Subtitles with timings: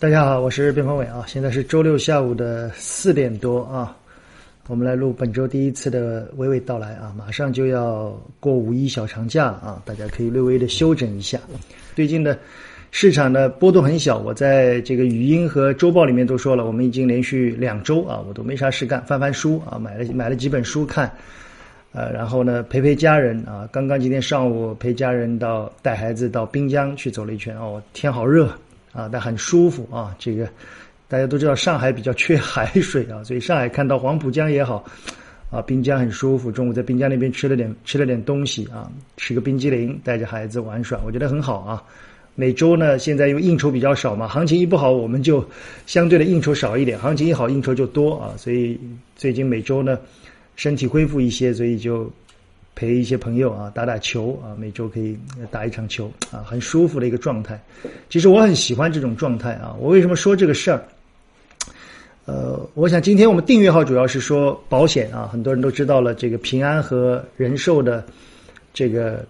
[0.00, 3.94] 大家好，我是边锋伟啊，现在是周六下午的四点多啊，
[4.66, 11.38] 我们来录本周第一次的娓娓道来啊，马上就要过五一小长假了啊，大家可以略微的休整一下。
[11.94, 12.38] 最近的
[12.90, 21.12] 市场的波动很小，我在这个语音和周报里面都说了，我们已经连续两周啊，我都没啥事干，翻翻书啊，买了买了几本书看，
[21.92, 28.50] 呃，然后呢陪陪家人啊，刚刚今天上午陪家人到带孩子到滨江去走了一圈哦，天好热。
[28.92, 30.14] 啊，但很舒服啊！
[30.18, 30.48] 这个
[31.08, 34.84] 大家都知道，上海比较缺 海水啊，所以上海看到黄浦江也好，
[35.50, 36.50] 啊，滨江很舒服。
[36.50, 41.82] 中午在滨江那边吃了点吃了点东西啊，吃个冰激凌，带着孩子玩耍，我觉得很好啊。
[42.34, 45.44] 每周呢，现在因为应酬比较少嘛，行情一不好，我们就
[45.86, 48.34] 相对的应酬少一点；行情一好，应酬就多啊。
[48.36, 48.78] 所以
[49.14, 49.98] 最近每周呢，
[50.56, 52.10] 身体恢复一些，所以就。
[52.74, 55.18] 陪一些朋友啊，打打球啊，每周可以
[55.50, 57.60] 打一场球啊，很舒服的一个状态。
[58.08, 59.76] 其实我很喜欢这种状态啊。
[59.78, 60.82] 我为什么说这个事儿？
[62.24, 68.02] 呃，我想今天我们订阅号主要是说保险啊，很多人都知道了这个平安和人寿的
[68.72, 69.26] 这个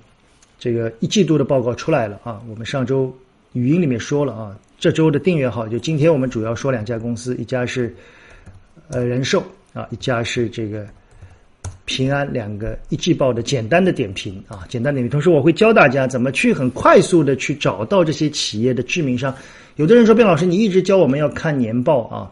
[0.59, 2.41] 这个一季度的报告出来了啊。
[2.49, 3.13] 我们上周
[3.55, 7.93] 语音里面说了啊，这周的订阅号就今天我们主要说两家公司，一家是
[8.91, 9.43] 呃人寿
[9.73, 10.87] 啊，一家是这个。
[11.85, 15.11] 平安两个一季报的简单的点评啊，简单点评。
[15.11, 19.35] 同时，我会教大家怎么去很快速的去找到这些企业的致命伤。
[19.77, 22.31] 有的人说：“卞老师，你一直教我们要看年报啊。”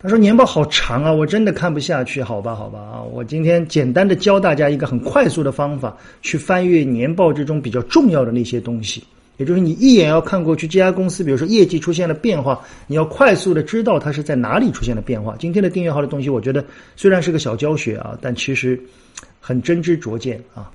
[0.00, 9.04] 他说：“年报好长啊，我真的看不下去。”好吧，好吧啊，我今天简单的教大家一个很快速的方法，去翻阅年报之中比较重要的那些东西。
[9.42, 15.34] 也就是你一眼要看过去，这家公司比如说业绩出现了变化，你要快速的知道它是在哪里出现了变化。
[15.36, 18.80] 今天的订阅号的东西，我觉得虽然是个小教学啊，但其实
[19.40, 20.70] 很真知灼见啊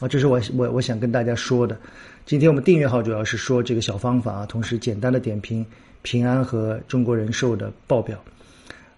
[0.00, 1.76] 啊，这是我我我想跟大家说的。
[2.24, 5.64] 今天我们订阅号主要是说这个小方法啊，同时简单的点评
[6.00, 8.18] 平安和中国人寿的报表。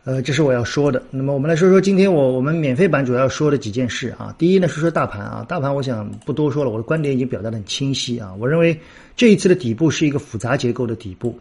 [0.05, 1.01] 呃，这是我要说的。
[1.13, 4.35] 那么我们来说说今天我我们免费版主要说的几件事啊。
[4.37, 8.35] 第一呢，说说大盘啊，大盘我想不多说了，我的观点已经表达的很清晰啊。
[8.37, 8.77] 我认为
[9.17, 11.39] 这一次的底部是一个复杂结构的底部，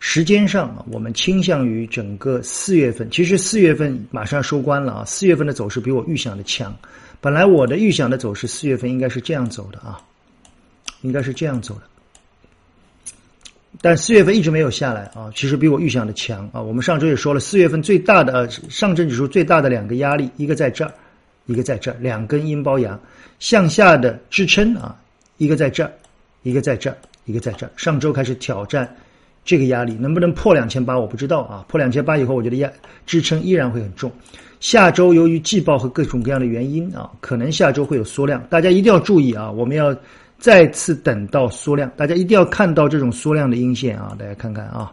[0.00, 6.74] 时间上我们倾向于整个四月份，其实四月份马上收官了啊，四月份的走势比我预想的强。
[7.20, 10.00] 本来我的预想的走势四月份应该是这样走的啊，
[11.02, 11.82] 应该是这样走的。
[13.82, 16.60] 但四月份一直没有下来啊，其实比我预想的强啊。
[16.60, 20.92] 我们上周也说了，四月份最大的呃上证指数最大的两个压力，一个在这儿，
[21.46, 23.00] 一个在这儿，两根阴包阳
[23.38, 24.94] 向下的支撑啊，
[25.38, 25.90] 一个在这儿，
[26.42, 27.72] 一个在这儿，一个在这儿。
[27.74, 28.94] 上周开始挑战
[29.46, 31.64] 这个压力，能不能破两千八我不知道啊。
[31.66, 32.70] 破两千八以后，我觉得压
[33.06, 34.12] 支撑依然会很重。
[34.60, 39.96] 下周由于季报和各种各样的原因啊，可能下周会有缩量，大家一定要注意啊，我们要。
[40.40, 44.16] 再次等到缩量，大家一定要看到这种缩量的阴线啊！
[44.18, 44.90] 大家看看啊，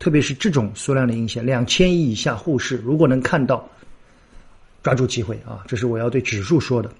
[0.00, 3.64] 特别是这种缩量的阴线，两千亿以下沪市，如果能看到，
[4.82, 5.62] 抓住机会啊！
[5.68, 6.90] 这是我要对指数说的。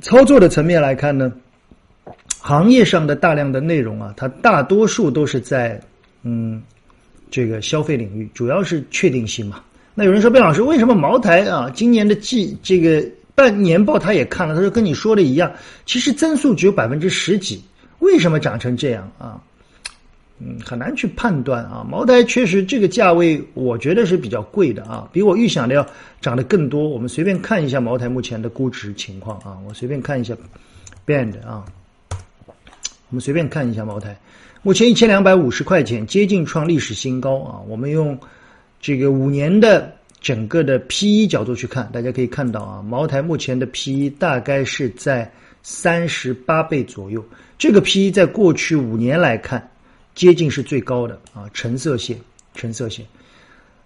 [0.00, 1.30] 操作的层面来看呢，
[2.40, 5.78] 行业上的大量的内容啊，它大多数都是在
[6.22, 6.62] 嗯
[7.30, 9.62] 这个消费领域，主要是确定性嘛。
[9.94, 13.06] 那有人说，卞老师，为什么茅台啊今年的季这个？
[13.36, 15.52] 半年报他也看了，他说跟你说的一样，
[15.84, 17.62] 其实增速只有百分之十几，
[17.98, 19.38] 为什么涨成这样啊？
[20.38, 21.86] 嗯，很难去判断啊。
[21.88, 25.86] 茅台确实这个价位，我觉得是比较贵的啊，比我预想的要
[26.20, 26.88] 涨得更多。
[26.88, 30.34] 我们随便看一下茅台目前的估值情况啊，我随便看一下
[31.06, 31.62] ，band 啊，
[32.08, 32.16] 我
[33.10, 34.18] 们随便看一下茅台，
[34.62, 37.60] 目前一千两百五十块钱，接近创历史新高啊。
[37.68, 38.18] 我们用
[38.80, 39.95] 这个五年的。
[40.26, 45.30] 整个的 P E 角度去看，大家可以看到啊，茅台目前的 P E 大概是在
[45.62, 47.24] 三十八倍左右。
[47.56, 49.70] 这个 P E 在过去五年来看，
[50.16, 52.18] 接近是最高的啊，橙色线，
[52.56, 53.06] 橙色线。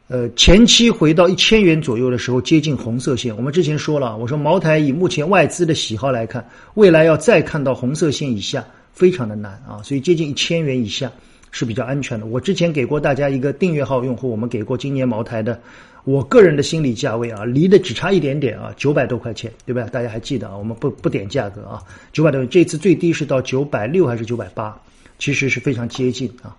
[0.09, 3.37] 呃，前期回到一千元左右的时候，接近红色线。
[3.37, 8.65] 我们之前说了，我说茅台以目前外资的喜好来看，未来要再看到红色线以下，
[8.95, 11.13] 非常的难啊，所以接近一千元以下
[11.51, 12.25] 是比较安全的。
[12.25, 15.61] 我之前给过大家一个订阅号用户，我们给过今年茅台的。
[16.05, 19.83] 我个人的心理价位啊，离的只差一点点啊，九百多块钱，对吧？
[19.93, 20.57] 大家还记得啊？
[20.57, 21.83] 我们不不点价格啊，
[22.13, 24.77] 九百多，这次最低是到九百六还是九百八？
[25.19, 26.57] 其实是非常接近啊。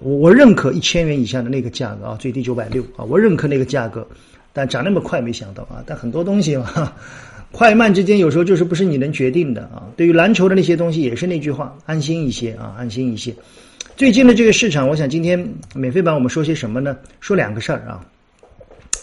[0.00, 4.06] 我我认可一千元以下的那个价格啊，最低九百六啊，我认可那个价格。
[4.52, 5.82] 但涨那么快，没想到啊。
[5.84, 6.92] 但很多东西嘛，
[7.50, 9.88] 快慢之间有时候就是不是你能决定的啊。
[9.96, 13.34] 对于蓝筹的那些东西，也是那句话，安心一些啊，安心一些。
[13.96, 16.96] 最近的这个市场，我想今天免费版我们说些什么呢？
[17.20, 18.06] 说两个事儿啊。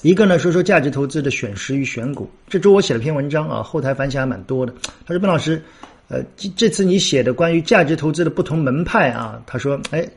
[0.01, 2.29] 一个呢，说说价值投资的选时与选股。
[2.47, 4.73] 这周我写了篇文章啊，后台反响还蛮多的。
[5.05, 5.61] 他说：“笨老师，
[6.07, 6.23] 呃，
[6.55, 10.07] 这次你写的关于价值投资的不同门派啊，他说，哎，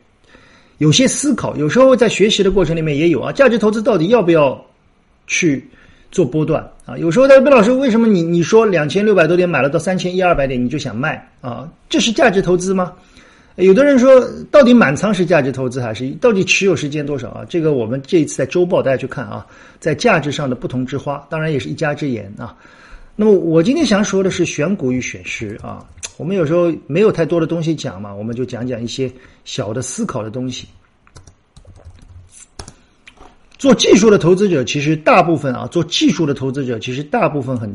[0.78, 3.32] 有些思考，有时候在学习的过程里面也有啊。
[3.32, 4.64] 价值投资到底要不要
[5.26, 5.68] 去
[6.12, 6.96] 做波段啊？
[6.96, 11.68] 有时候，边老师，为什么你你说两千六百多点买了到三千一二百点你就想卖啊？
[11.88, 12.92] 这是价值投资吗？
[13.56, 17.44] 有的人说，到底满仓是价值投资还是到底持有时间多少啊？
[17.48, 19.46] 这个我们这一次在周报大家去看啊，
[19.78, 22.56] 在价值上的不同之花，当然也是一家之言啊。
[23.14, 25.84] 那么我今天想说的是选股与选时啊。
[26.16, 29.10] 我们有时候没有太多的东西讲嘛，我们就讲讲一些
[29.44, 30.66] 小的思考的东西。
[33.58, 37.70] 做技术的投资者，其实大部分啊，做技术的投资者其实大部分很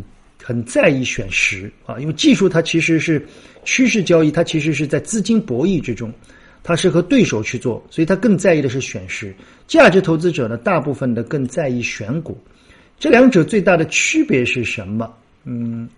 [0.48, 3.22] 很在意选时啊，因为技术它其实是
[3.66, 6.10] 趋势交易，它其实是在资金博弈之中，
[6.64, 9.36] 它是和对手去做，所以它更在意的是选时。
[9.68, 12.42] 价值投资者呢，大部分的更在意选股。
[12.98, 15.14] 这两者最大的区别是什么？
[15.44, 15.90] 嗯，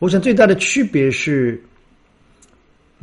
[0.00, 1.62] 我想最大的区别是。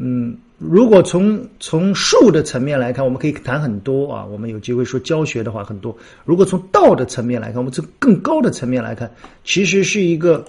[0.01, 4.25] 嗯，如果从从术的层面来看，我们可以谈很多啊。
[4.25, 5.97] 我们有机会说教学的话很多。
[6.25, 9.09] 如果从道的层面来看，我们从更高的层面来看，
[9.45, 10.45] 其实是一个，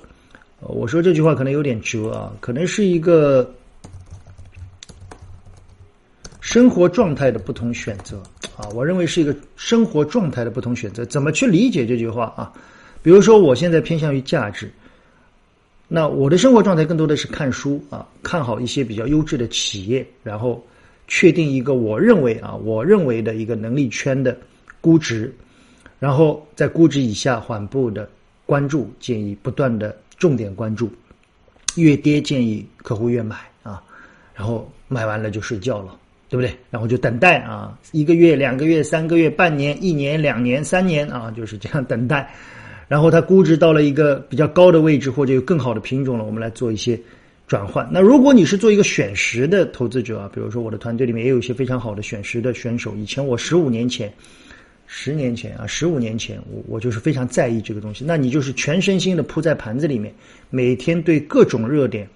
[0.61, 3.51] 我说这句话可能有点折啊，可能是一个
[6.41, 8.23] 生活状态的不同选择
[8.57, 8.69] 啊。
[8.75, 11.05] 我认为是一个生活状态的不同选择。
[11.07, 12.53] 怎么去理解这句话啊？
[13.03, 14.71] 比如说，我现在偏向于价值。
[15.89, 20.65] 那我的生活状态更多的是看书啊，看好一些比较优质的企业，然后
[21.09, 24.37] 确定一个我认为啊，我认为的一个能力圈的
[24.81, 25.35] 估值，
[25.99, 28.09] 然后在估值以下缓步的
[28.47, 30.89] 关注，建议不断的重点关注，
[31.75, 33.83] 越跌建议客户越买啊，
[34.33, 35.97] 然后买完了就睡觉了，
[36.29, 36.55] 对不对？
[36.71, 42.33] 然后就等待啊，一个月、两个月、三个月、半年、一年、两年、三年啊，就是这样等待。
[42.87, 47.01] 然后它估值到了一个比较高的位置，或者有更好的品种了，我们来做一些
[47.47, 47.89] 转换。
[47.91, 52.95] 那如果你是做一个选时的投资者啊，比如说我的团队里面也有一些非常好的选时的选手。
[52.97, 54.13] 以前我十五年前、
[54.93, 58.05] 十年前啊，十五年前我我就是非常在意这个东西。
[58.05, 60.13] 那你就是全身心的扑在盘子里面，
[60.51, 62.09] 每天对各种热点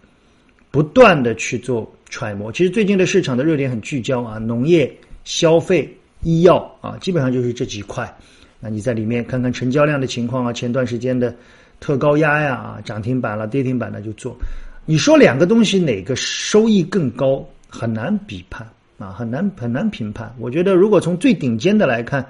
[0.73, 2.51] 不断的去做揣摩。
[2.51, 4.93] 其实最近的市场的热点很聚焦啊，农业、
[5.23, 5.89] 消费、
[6.25, 8.13] 医药啊，基本上就是这几块。
[8.59, 11.33] 那你在里面看看成交量的情况啊，前段时间的
[11.79, 14.37] 特高压呀，涨停板了、跌停板了就做。
[14.85, 18.69] 你说两个东西哪个收益更高，很难比判
[18.99, 20.35] 啊，很难很难评判。
[20.41, 22.27] 我觉得如果从最顶尖的来看，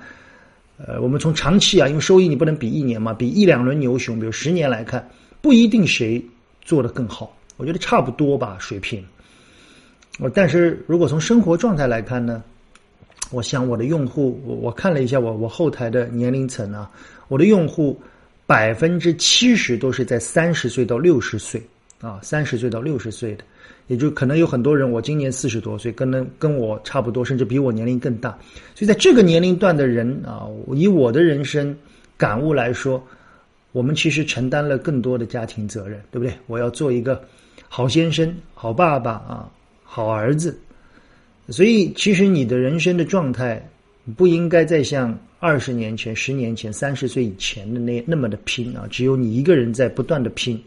[0.76, 5.08] 呃，我们从长期啊，因为收益你不能比一年嘛，比一两轮牛熊，比如十年来看，
[5.40, 6.24] 不一定谁
[6.62, 7.36] 做的更好。
[7.56, 9.04] 我觉得差不多吧，水平。
[10.18, 12.42] 我但是如果从生活状态来看呢？
[13.30, 16.88] 我想我的用户，我我看了一下我我后台的年龄层啊，
[17.28, 17.98] 我的用户
[18.46, 21.60] 百分之七十都是在三十岁到六十岁
[22.00, 23.44] 啊，三十岁到六十岁的，
[23.86, 28.30] 也就可能有很多人，我今年四十多岁，跟能跟我差不多，甚至比我年龄更大，
[28.74, 31.74] 所以在这个年龄段的人啊，以我的人生
[32.16, 33.02] 感悟来说，
[33.72, 36.34] 我们其实承担了更多的家庭责任，对不对？
[36.46, 37.22] 我要做一个
[37.68, 39.50] 好先生、好爸爸啊，
[39.82, 40.58] 好儿子。
[41.48, 43.62] 所以，其实你的人生的状态
[44.16, 48.86] 不应该再像二十年前、十年前、三十岁以前的那那么的拼啊！
[48.90, 50.58] 只有你一个人在不断的拼。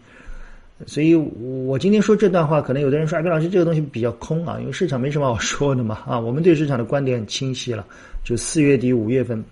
[0.85, 7.85] 所以我今天说这段话，可能有的人说：“哎老师，这个东西比较空啊，因为市场没什么好说的嘛。”啊，我们对市场的观点很清晰了，
[8.23, 9.43] 就四月底、五月份，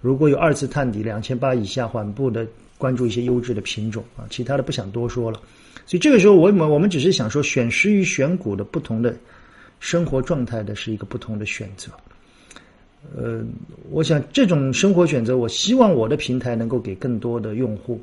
[0.00, 5.40] 如果有二次探底两千八以下，缓步的关注一些优质的品种啊，其他的不想多说了。
[5.86, 9.14] 所以这个时候，我们我们只是想说，选时与选股的不同的。
[9.80, 11.92] 生活状态的是一个不同的选择，
[13.14, 13.44] 呃，
[13.90, 18.00] 我想这种生活选择，我希望我的平台能够给更多的用户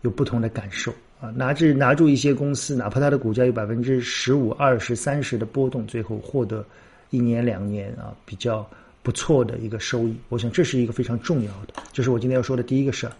[0.00, 1.32] 有不同的感受啊。
[1.34, 6.62] 拿着拿住一些公司，哪怕它的股价有百分之十五、二十、三十的波动，最后获得
[7.10, 8.68] 一年两年啊比较
[9.02, 11.82] 不错的一个收益，我想这是一个非常重要的。
[11.92, 13.12] 这是我今天要说的第一个事儿。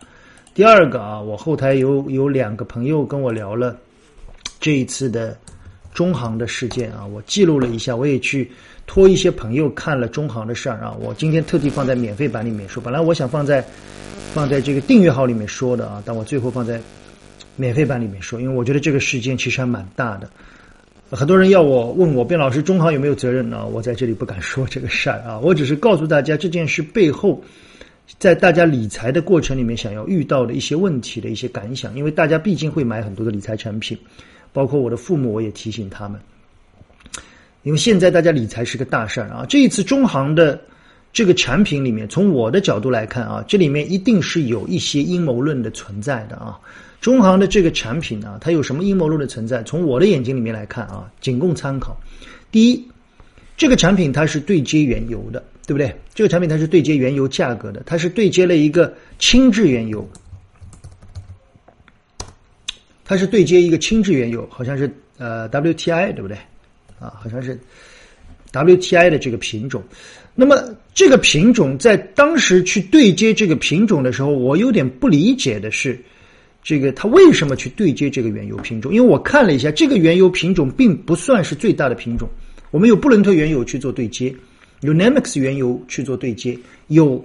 [0.53, 3.79] 第二个啊，我后台有有两个朋友跟我聊了
[4.59, 5.37] 这一次的。
[5.95, 8.51] 中行的事件啊，我记录了一下，我也去
[8.87, 10.97] 托一些朋友看了中行的事儿啊。
[10.99, 13.63] 我今天特地放在免费版里面说，本来我想放在
[14.33, 16.81] 放在这个订阅号里面说的啊，但我最后放在
[17.57, 20.31] 免费版里面说，因为我觉得这个事件其实还蛮大的。
[21.11, 23.67] 很多人要我问我卞老师，中行有没有责任呢？
[23.67, 27.43] 我在这里不敢说这个事儿啊，我只是告诉大家这件事背后，
[28.19, 33.99] 在大家理财的过程里面想要遇到的一些问题的一些感想，因为大家毕竟会买很多的理财产品。
[34.55, 36.21] 包括我的父母，我也提醒他们，
[37.63, 39.47] 因为现在大家理财是个大事儿啊。
[39.49, 40.61] 这一次中行的
[41.11, 46.61] 这个产品里面，从我的角度来看啊，这里面一定是有一些阴谋论的存在的啊。
[47.03, 49.61] 中行的这个产品啊，它有什么阴谋论的存在？
[49.65, 52.01] 从我的眼睛里面来看啊，仅供参考。
[52.53, 52.89] 第一，
[53.57, 55.93] 这个产品它是对接原油的，对不对？
[56.15, 60.09] 这个产品它是对接原油价格的，它是对接了一个轻质原油，
[63.05, 66.37] 它是对接一个轻质原油，好像是呃 WTI 对不对？
[67.01, 67.59] 啊，好像是
[68.53, 69.83] WTI 的这个品种。
[70.37, 70.57] 那么
[70.95, 76.01] 这个品种在当时去对接这个品种的时候，我有点不理解的是，
[76.63, 78.95] 这个它为什么去对接这个原油品种？
[78.95, 82.29] 因为我看了一下，这个原油品种并不算是最大的品种。
[82.71, 84.35] 我们有布伦特原油去做对接，
[84.81, 86.57] 有 Nemex 原油去做对接，
[86.89, 87.23] 有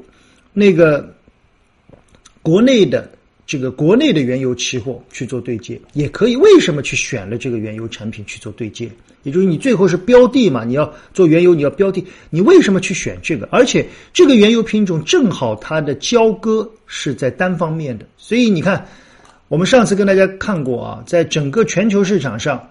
[0.53, 1.15] 那个
[2.41, 3.10] 国内的
[3.46, 6.36] 这个国内的原油期货去做对接，也可以。
[6.36, 8.89] 为什么去选了这个原油产品去做对接？
[9.24, 13.48] 也就是你最后是标的嘛，你要做原油，你要标的，你为什么去选这个？
[13.51, 18.88] 而且这个原油品种正好它的交割是在单方面的，所以你看，
[19.47, 22.69] 我们上次跟大家看过啊，在整个全球市场上。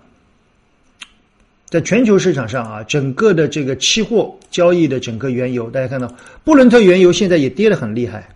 [1.68, 6.10] 在全球市场上啊，整个的这个期货交易的整个原油，大家看到
[6.44, 8.28] 布伦特原油现在也跌得很厉害，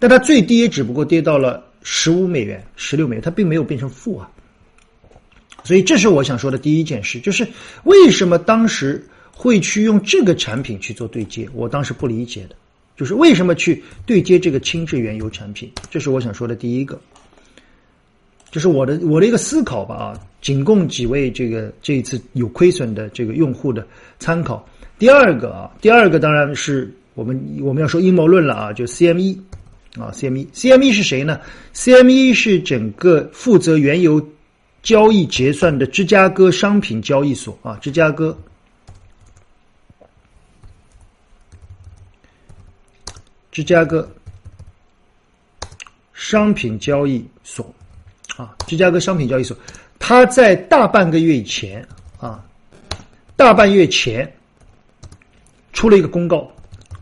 [0.00, 4.28] 但它最低也只不过跌到了十五美元、十六美元，它并没有变成负啊。
[5.62, 7.46] 所以这是我想说的第一件事，就是
[7.84, 11.48] 为什么当时会去用这个产品去做对接？
[11.54, 12.56] 我当时不理解的，
[12.96, 15.70] 就是为什么去对接这个轻质原油产品？
[15.92, 17.00] 这是我想说的第一个。
[18.52, 23.84] 就是我的我的一个思考吧啊，仅供几位这个这一次有亏损的这个用户的
[24.18, 24.64] 参考。
[24.98, 29.38] 第二个啊，第二个当然是我们我们要说阴谋论了啊，就 CME
[29.98, 31.40] 啊，CME，CME 是谁呢
[31.74, 34.22] ？CME 是整个负责原油
[34.82, 38.36] 交易结算的芝加哥商品交易所啊，芝加哥，
[43.50, 44.06] 芝加哥
[46.12, 47.74] 商品交易所。
[48.36, 49.54] 啊，芝加哥商品交易所，
[49.98, 51.86] 它在大半个月以前
[52.18, 52.42] 啊，
[53.36, 54.30] 大半月前
[55.74, 56.50] 出了一个公告，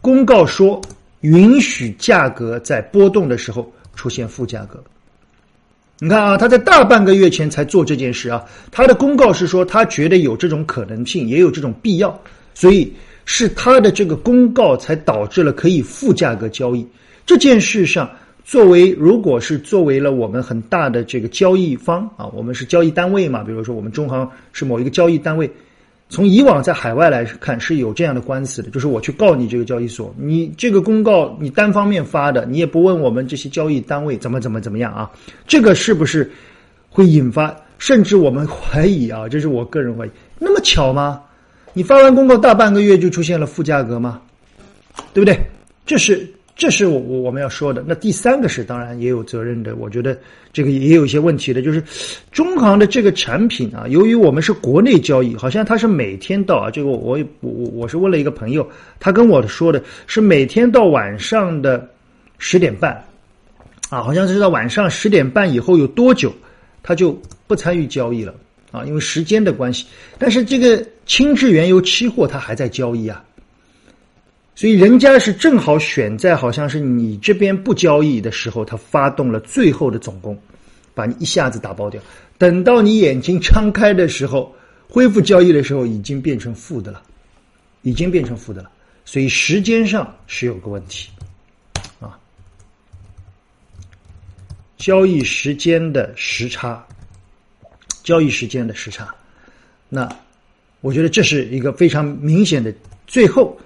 [0.01, 0.81] 公告说
[1.21, 4.83] 允许价格在波动的时候出现负价格。
[6.01, 12.21] 你看啊，他在大半个月前才做这件事啊，他的公告是说他觉得有这种可能性，也有这种必要，
[12.55, 12.93] 所以
[13.25, 16.85] 是他的这个公告才导致了可以负价格交易
[17.25, 18.11] 这件事上。
[18.51, 25.49] 作为，如果是作为了我们很大的这个交易方啊，我们是交易单位嘛，比如说我们中行是某一个交易单位，
[26.09, 35.09] 从以往在海外来看是有这样的官司的，就是我去告你这个交易所，你这个公告你单方面发的，你也不问我们这些交易单位怎么怎么怎么样啊，
[35.47, 36.29] 这个是不是
[36.89, 37.55] 会引发？
[37.79, 41.23] 甚至我们怀疑啊，这是我个人怀疑，那么巧吗？
[41.73, 44.21] 你发完公告大半个月就出现了负价格吗？
[45.15, 45.39] 对不对？
[45.87, 46.29] 这是。
[46.61, 47.83] 这是我我我们要说的。
[47.87, 49.75] 那第三个是，当然也有责任的。
[49.77, 50.15] 我觉得
[50.53, 51.83] 这个也有一些问题的，就是
[52.31, 56.71] 中行的这个产品啊，由于我们是国内交易，好像它是每天到啊。
[56.71, 61.89] 这个我我我是问了一个朋友，他跟我说的是每天到晚上的
[62.37, 62.93] 十点半
[63.89, 66.31] 啊，好像是到晚上十点半以后有多久，
[66.83, 68.35] 他就不参与交易了
[68.71, 69.87] 啊，因为时间的关系。
[70.19, 73.25] 但是这个轻质原油期货它还在交易啊。
[74.61, 80.39] 所以人家是正好选在好像是你这边不交易的时候，他发动了最后的总攻，
[80.93, 81.99] 把你一下子打爆掉。
[82.37, 84.55] 等到你眼睛张开的时候，
[84.87, 87.03] 恢复交易的时候，已经变成负的了，
[87.81, 88.71] 已经变成负的了。
[89.07, 91.09] 所以时间上是有个问题，
[91.99, 92.19] 啊，
[94.77, 96.87] 交易时间的时差，
[98.03, 99.09] 交易时间的时差，
[99.89, 100.07] 那
[100.83, 102.71] 我觉得这是一个非常明显的
[103.07, 103.59] 最后。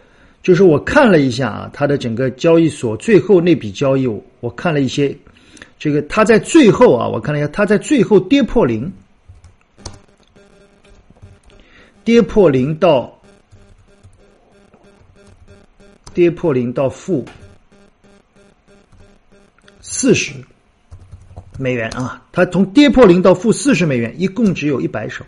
[0.45, 4.07] 就是我看了一下啊，它的整个交易所最后那笔交易，
[4.41, 5.17] 我看了一些，
[5.79, 8.93] 这个它在最后啊，我看了一下，它在最后跌破零，
[12.05, 13.19] 跌破零到
[16.13, 17.25] 跌破零到负
[19.81, 20.35] 四十
[21.59, 25.25] 美元啊，它从跌破零到负四十美元，一共只有一百手，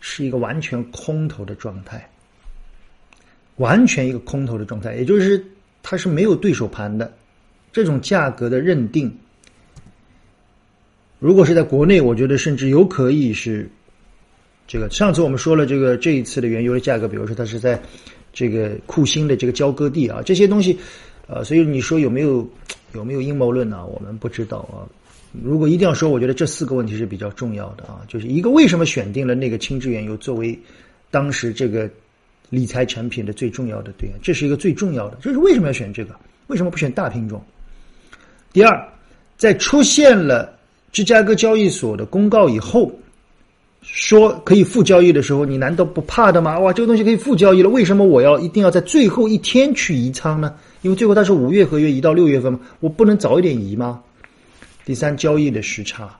[0.00, 2.10] 是一个完全空头的状态。
[3.58, 5.44] 完全一个空头的状态，也就是
[5.82, 7.12] 它是没有对手盘的，
[7.72, 9.12] 这种价格的认定，
[11.18, 13.68] 如果是在国内，我觉得甚至有可以是
[14.66, 14.88] 这个。
[14.90, 17.80] 上次我们说了，这个这一次的原油的价格，比如说它是在
[18.32, 20.78] 这个库欣的这个交割地啊，这些东西，
[21.26, 22.48] 呃，所以你说有没有
[22.94, 23.84] 有没有阴谋论呢？
[23.86, 24.86] 我们不知道啊。
[25.42, 30.56] 如果一定要说，我觉得这四个问题是比较重要的啊，就是一个为什么选定了那个轻质原油作为
[31.10, 31.90] 当时这个。
[32.50, 35.16] 理财产品的最重要的对这是一个最重要的。
[35.22, 36.14] 就是为什么要选这个？
[36.46, 37.42] 为什么不选大品种？
[38.52, 38.88] 第二，
[39.36, 40.52] 在出现了
[40.90, 42.90] 芝加哥交易所的公告以后，
[43.82, 46.58] 说可以付交易的时候，你难道不怕的吗？
[46.58, 50.54] 哇，这个东西可以付交易了，为什么我要一定要在最后一天去移仓呢？
[50.80, 54.00] 因为最后它是五月合约移到六月份嘛，我不能早一点移吗？
[54.86, 56.18] 第三，交易的时差，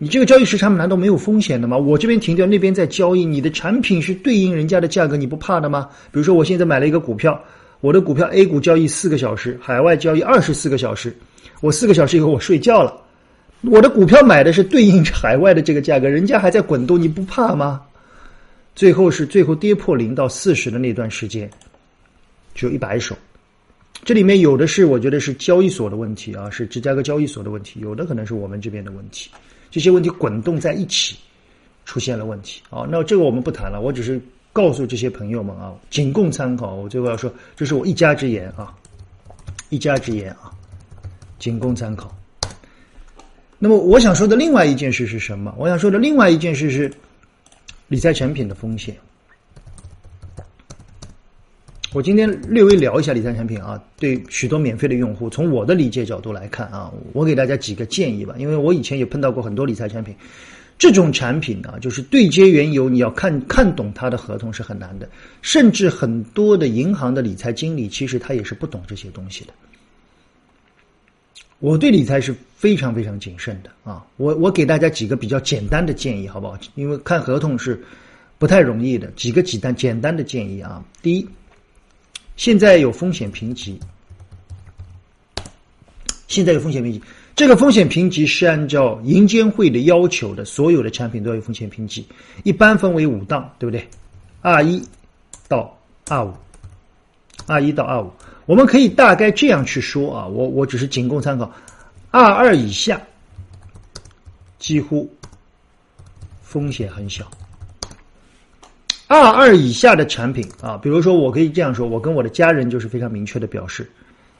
[0.00, 1.76] 你这个交易时差难道没有风险的吗？
[1.76, 5.88] 我这边停掉，那边在交易，你的产品是对应人家的价格，你不怕的吗？
[6.12, 7.42] 比如说我现在买了一个股票，
[7.80, 11.12] 我的股票 A 股交易四个小时，海外交易二十四个小时，
[11.60, 12.96] 我四个小时以后我睡觉了，
[13.62, 17.82] 我的股票买的是对应海外的这个价格，人家还在滚动，你不怕吗？
[18.76, 21.50] 最后是最后跌破零到四十的那段时间，
[22.54, 23.16] 只有一百手。
[24.04, 29.28] 这里面有的是我觉得是交易所的问题啊，是芝加哥交易所的问题，有的可能是我们这边的问题，
[29.70, 31.16] 这些问题滚动在一起，
[31.84, 32.86] 出现了问题啊。
[32.88, 34.20] 那这个我们不谈了，我只是
[34.52, 36.74] 告诉这些朋友们啊，仅供参考。
[36.74, 38.74] 我最后要说，这是我一家之言啊，
[39.68, 40.50] 一家之言啊，
[41.38, 42.14] 仅供参考。
[43.58, 45.54] 那么我想说的另外一件事是什么？
[45.58, 46.92] 我想说的另外一件事是
[47.88, 48.96] 理财产品的风险。
[51.94, 58.34] 我今天略微聊一下理财产品啊，对许多免费的用户，从我的理解角度来看啊，我给大家几个建议吧。
[58.36, 60.14] 因为我以前也碰到过很多理财产品，
[60.78, 65.08] 这种产品啊，就是对接原油，你要看看懂它的合同是很难的，
[65.40, 69.54] 甚至很多的银行的理财经理其实他也是不懂这些东西的。
[71.60, 76.58] 我对理财是非常非常谨慎的啊，我我给大家几个比较简单的建议好不好？
[76.74, 77.82] 因为看合同是
[78.36, 81.26] 不太容易的，几个简单简单的建议啊，第一。
[82.38, 83.78] 现在有风险评级，
[86.28, 87.02] 现在有风险评级，
[87.34, 92.06] 这个风险评级是按照银监会的要求的，所有的产品都要有风险评级，
[92.44, 93.86] 一般分为五档，对不对？
[94.40, 94.82] 二一
[95.48, 95.76] 到
[96.08, 96.32] 二五。
[97.46, 98.12] 二一到二五，
[98.46, 101.50] 我们可以大概这样去说啊，我我只是仅供参考。
[102.10, 103.00] 二二以下
[104.58, 105.10] 几乎
[106.42, 107.30] 风险很小。
[109.08, 113.90] 二二以下的产品啊，比如说，我可以这样说，我跟我的家人就是非常明确的表示，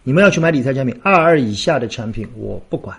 [0.02, 2.94] 你们要去买理财产品，二二以下的产品我不管，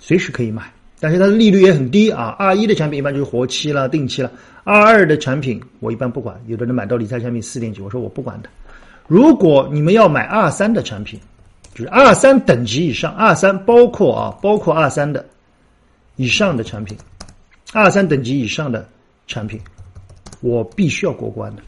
[0.00, 0.64] 随时可以买，
[0.98, 2.34] 但是它的利率也很低啊。
[2.36, 4.32] 二一的产品一般就是活期了、定期了，
[4.64, 8.48] 二二的产品我一般不管，有的人买到理财产品四点几，我说我不管的。
[9.06, 11.20] 如果你们要买二三的产品，
[11.74, 15.24] 就是二三等级以上，二三包括啊，包括二三的
[16.16, 16.98] 以上的产品，
[17.72, 18.84] 二三等级以上的
[19.28, 19.60] 产品。
[20.44, 21.62] 我必须要过关的，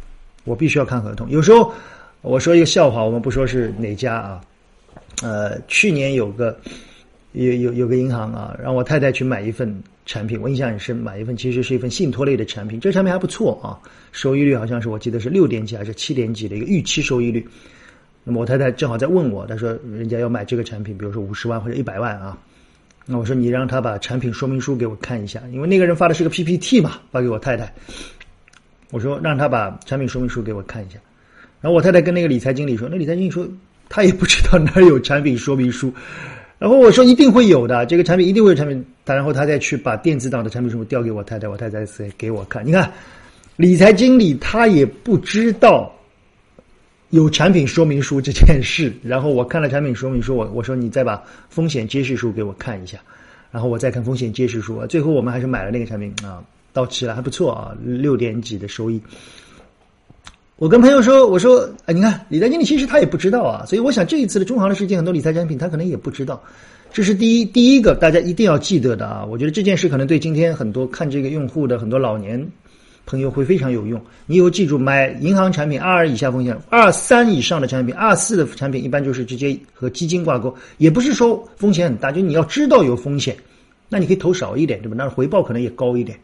[0.45, 1.31] 我必须要看合同。
[1.31, 1.73] 有时候
[2.21, 4.41] 我说一个笑话，我们不说是哪家啊？
[5.23, 6.55] 呃，去年有个
[7.33, 13.81] 有有有个银行啊，让我太太去买一份产品，我印象很深，买一份其实是一份信托类的产品，这产品还不错啊，
[14.13, 17.49] 收益率好像是我记得是六点几还是七点几的一个预期收益率。
[18.25, 22.37] 那么我太太正好在问我，她说人家要买这个产品，比如说五十万或者一百万啊，
[23.07, 27.73] 那我说你让他把产品说明书给我看一下，因为那个人发的是个 PPT 嘛，发给我太太。
[28.91, 30.99] 我说让他把产品说明书给我看一下，
[31.61, 33.47] 然后我太太跟那个理财经理说，那理财经理说
[33.89, 35.93] 他也不知道哪有产品说明书，
[36.59, 42.93] 然后我说一定会有的，这个产品一定会有产品，他然后他再去把电子档的产品说明书调给我太太，我太太再给我看，你看
[43.57, 45.93] 理财经理他也不知道
[47.11, 52.99] 有产品说明书这件事， 然后我看了产品说明书，我我说你再把风险揭示书给我看一下，
[53.51, 56.41] 然后我再看风险揭示书，最后我们还是买了那个产品啊。
[56.77, 59.01] 到期了还不错啊，六点几的收益。
[60.57, 66.43] 我跟朋友说，我说，哎，你看理财经理其实他也不知道啊，所以我想这一次的中行的事件，很多理财产品他可能也不知道。
[66.93, 69.25] 这是第一第一个大家一定要记得的啊！
[69.25, 72.47] 我觉得这件事可能对今天很多看这个用户的很多老年
[73.05, 74.01] 朋友会非常有用。
[74.27, 83.37] 你以后记住，买银行产品二二以下风险，二三以上的产品，二四的产品一般就是直接和基金挂钩，也不是说风险很大，就你要知道有风险，
[83.89, 84.95] 那你可以投少一点，对吧？
[84.97, 86.19] 那回报可能也高一点。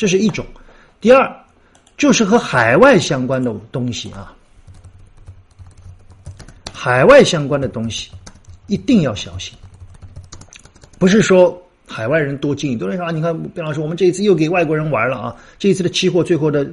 [0.00, 0.46] 这是一种，
[0.98, 1.30] 第二
[1.98, 4.32] 就是和海外相关的东西啊，
[6.72, 8.10] 海外相关的东西
[8.66, 9.54] 一定要小心。
[10.98, 15.36] 不是说海外人多进，多人说啊，你看卞老师，我们这一次又给外国人玩了啊！
[15.58, 16.66] 这一次的期货最后的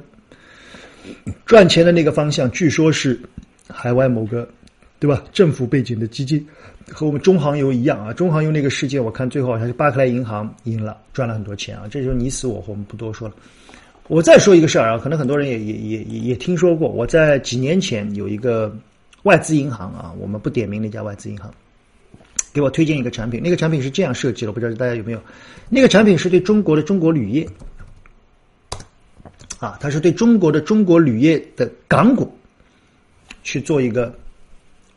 [1.44, 3.20] 赚钱的那个方向，据说是
[3.68, 4.48] 海外某个
[4.98, 5.22] 对吧？
[5.32, 6.44] 政府背景的基金。
[6.90, 11.84] 和我们中航油一样啊，中航油那个事件，我看最后好像是巴克莱银行赢了，赚了很多钱啊。
[11.90, 13.34] 这就你死我活，我们不多说了。
[14.08, 16.88] 我再说一个事儿啊，可能很多人也也也也也听说过。
[16.88, 18.74] 我在几年前有一个
[19.24, 21.52] 外资银行啊，我们不点名那家外资银行，
[22.54, 23.38] 给我推荐一个产品。
[23.42, 25.20] 那个产品是这样设计的，不知道大家有没有？
[25.68, 27.46] 那个产品是对中国的中国铝业
[29.58, 32.34] 啊，它是对中国的中国铝业的港股
[33.42, 34.18] 去做一个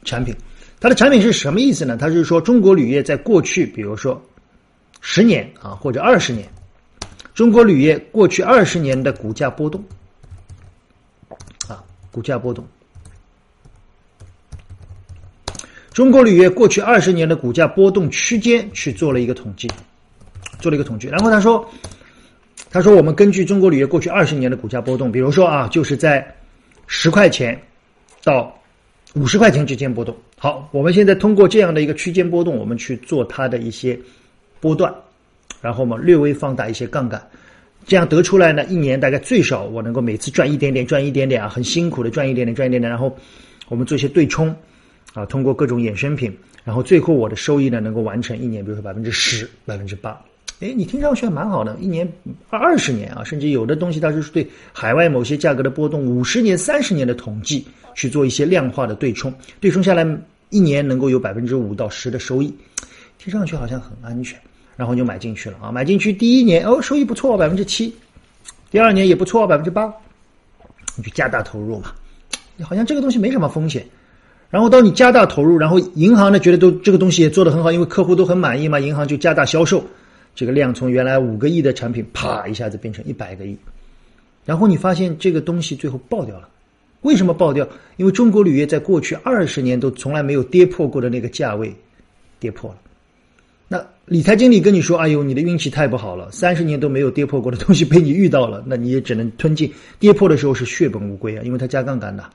[0.04, 0.36] 产品。
[0.80, 1.96] 它的产品是什么意思呢？
[1.96, 4.20] 它是说中国铝业在过去，比如说
[5.00, 6.50] 十年啊或者二十年，
[7.36, 9.84] 中国铝业过去二十年的股价波动，
[11.68, 12.66] 啊，股价波动。
[15.94, 19.70] 中国铝业过去二十年的股价波动区间去做了一个统计，
[20.60, 21.08] 做了一个统计。
[21.10, 21.70] 然后他说，
[22.72, 26.26] 他说我们根据中国铝业过去二十年的股价波动，比如说啊，就是在
[26.88, 27.62] 十块钱
[28.24, 28.58] 到
[29.16, 30.16] 五十块钱之间波动。
[30.38, 34.00] 好，我们现在通过这样的一个区间波动，我们去做它的一些
[34.60, 34.94] 波段，
[35.62, 37.22] 然后我们略微放大一些杠杆，
[37.86, 43.16] 这样得出来呢，一年大概最少我能够每次赚一点点，赚一点点啊，很辛苦的赚一点点，赚一点点，然后
[43.68, 44.56] 我们做一些对冲。
[45.14, 50.18] 啊，通过各种衍生品，然后最后我的收益呢能够完成一年，比如说百分之十、百分之八。
[50.62, 52.08] 哎，你听上去还蛮好的，一年
[52.52, 60.06] 二二十年啊，甚至有的东西它就是对海外某些价格的波动五十年、三十年的统计去做一些量化的对冲，对冲下来
[60.52, 62.54] 一年能够有百分之五到十的收益，
[63.18, 64.40] 听上去好像很安全，
[64.76, 67.92] 然后就买进去了啊，买进去第一年哦收益不错，百分之七，
[68.70, 69.92] 第二年也不错，百分之八，
[70.96, 71.92] 你就加大投入嘛，
[72.62, 73.84] 好像这个东西没什么风险。
[74.52, 79.84] 然后当你加大投入，然后银行呢觉得都这个东西也做得很好，因为客户都很满意嘛，银行就加大销售，
[80.34, 83.58] 这个量从原来五个亿的产品，啪一下子变成一百个亿，
[84.46, 86.50] 然后你发现这个东西最后爆掉了，
[87.02, 87.68] 为什么爆掉？
[87.98, 91.74] 因为中国铝业在过去二十年都从来没有跌破过的那个价位，
[92.40, 92.78] 跌破了。
[93.68, 99.72] 那理财经理跟你说：“哎呦，你的运气太不好了，三十年都没有跌破过的东西被你遇到了，那你也只能吞进。
[99.98, 102.30] 跌破的时候是血本无归啊，因为它加杠杆的。”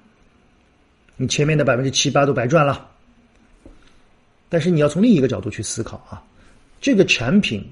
[1.19, 2.89] 你前面的百分之七八都白赚了，
[4.49, 6.23] 但是你要从另一个角度去思考啊，
[6.81, 7.63] 这个产品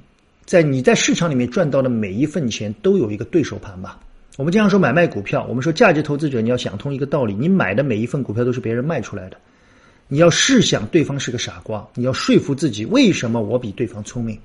[0.44, 3.98] 在你在市场里面赚到的每一份钱都有一个对手盘吧？
[4.37, 9.37] 我们经常说买卖股票，我们说价值投资者你要想通一个道理，你买的每一份股票都是别人卖出来的，
[10.09, 14.38] 你要试想对方是个傻瓜，你要说服自己为什么我比对方聪明，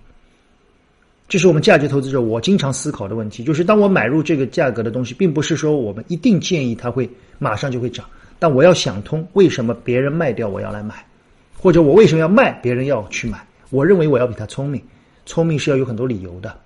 [1.28, 7.10] 这是我们价值投资者我经常思考的问题，就是当我买入这个价格的东西，并不是说我们一定建议它会
[7.40, 8.06] 马上就会涨。
[8.38, 11.06] 但我要想通，为什么别人卖掉我要来买，
[11.58, 13.44] 或者我为什么要卖别人要去买？
[13.70, 14.82] 我认为我要比他聪明，
[15.30, 16.58] 聪明是要有很多理由的。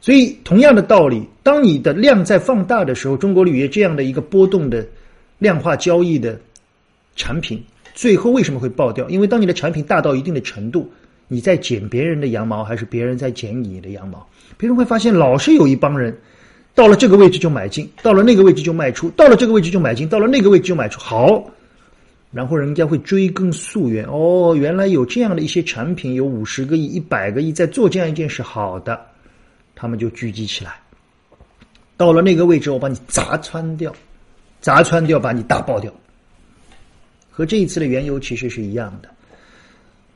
[0.00, 4.86] 所以同样的道理，当你的量在放大的时候，中国铝业这样的一个波动的
[5.38, 6.40] 量化交易的
[7.16, 7.60] 产品，
[7.94, 9.08] 最后为什么会爆掉？
[9.10, 10.88] 因为当你的产品大到一定的程度，
[11.26, 14.24] 你在剪别人的羊毛，还是别人在剪你的羊毛？
[14.56, 16.16] 别人会发现，老是有一帮人。
[16.74, 20.98] 到了这个位置就买进，到了那个位置就卖出，到了这个位置就买进，到了那个位置就卖出。
[21.00, 21.44] 好，
[22.32, 28.98] 然后人家会追根溯源，哦，原来有这样的一些产品，有五十个亿、一百个亿在做这样一件事，好的，
[29.74, 30.74] 他们就聚集起来。
[31.96, 33.94] 到了那个位置，我把你砸穿掉，
[34.60, 35.92] 砸穿掉，把你打爆掉。
[37.30, 39.08] 和这一次的原油其实是一样的。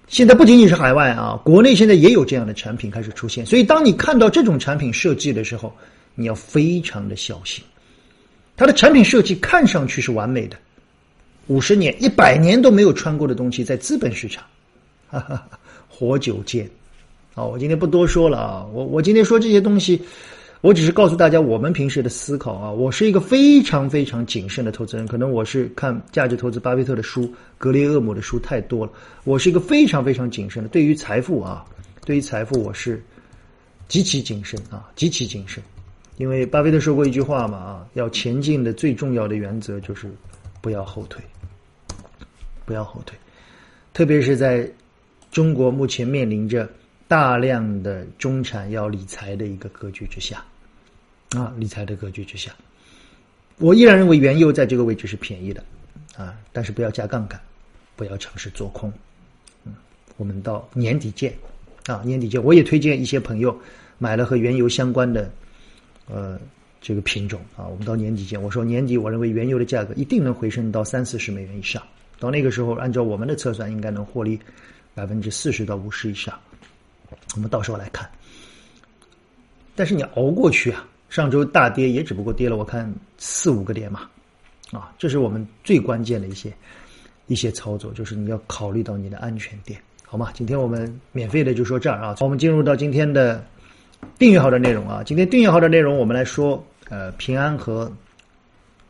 [0.09, 3.45] 现在不仅仅是海外啊，国内现在也有这样的产品开始出现。
[3.45, 5.75] 所以，当你看到这种产品设计的时候，
[6.15, 7.63] 你要非常的小心，
[8.57, 10.57] 它的产品设计看上去是完美的，
[11.49, 14.45] 五十年、一百年都没有穿过的东西，在资本市场，
[15.09, 16.69] 哈哈哈，活久见。
[17.35, 20.03] 好，我今天不多说了啊，我我今天说这些东西，
[20.61, 22.71] 我只是告诉大家我们平时的思考啊。
[22.71, 28.93] 我是一个非常非常谨慎的投资人，可能我是看价值投资巴菲特的书、格雷厄姆的书太多了。
[29.25, 31.65] 我是一个非常非常谨慎的，对于财富啊，
[32.05, 33.01] 对于财富我是
[33.87, 35.63] 极其谨慎啊，极其谨慎。
[36.17, 40.11] 因为巴菲特说过一句话嘛，啊，要前进的最重要的原则就是
[40.63, 41.23] 不要后退，
[42.67, 43.17] 不要后退，
[43.95, 44.71] 特别是在
[45.31, 46.69] 中国目前面临着
[47.09, 50.45] 大量的中产要理财的一个格局之下，
[51.31, 52.53] 啊，理财的格局之下，
[53.59, 55.65] 我依然认为原油在这个位置是便宜的，
[56.17, 57.41] 啊，但是不要加杠杆，
[57.97, 58.93] 不要尝试做空，
[59.65, 59.75] 嗯，
[60.19, 61.33] 我们到年底见，
[61.87, 63.59] 啊，年底见，我也推荐一些朋友
[63.97, 65.31] 买了和原油相关的。
[66.09, 66.39] 呃，
[66.81, 67.41] 这个品种。
[67.57, 68.41] 啊，我们到年底见。
[68.41, 71.83] 我说年底，我认为原油的价格一定能回升到三四十美元以上。
[72.19, 74.39] 到那个时候，按照我们的测算，应该能获利
[74.95, 76.39] 百分之四十到五十以上。
[77.35, 78.09] 我们到时候来看。
[79.75, 84.09] 但是你熬过去啊，上周大跌也只不过跌了我看四五个点嘛，
[84.73, 86.53] 啊，这是我们最关键的一些
[87.27, 90.31] 一些操作，就是你要考虑到你的安全点，好吗？
[90.33, 93.45] 今天我们免费的就说这儿啊，我们进入到今天的。
[94.19, 97.91] 订阅号的内容啊，今天订阅号的内容，我们来说，呃，平安和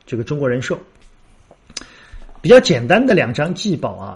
[0.05, 0.79] 这个中国人寿，
[2.47, 4.15] 比较简单的两张季报啊。